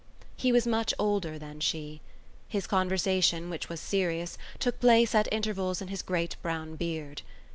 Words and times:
He 0.35 0.51
was 0.51 0.65
much 0.65 0.95
older 0.97 1.37
than 1.37 1.59
she. 1.59 2.01
His 2.47 2.65
conversation, 2.65 3.51
which 3.51 3.69
was 3.69 3.79
serious, 3.79 4.35
took 4.57 4.79
place 4.79 5.13
at 5.13 5.31
intervals 5.31 5.79
in 5.79 5.89
his 5.89 6.01
great 6.01 6.37
brown 6.41 6.75
beard. 6.75 7.21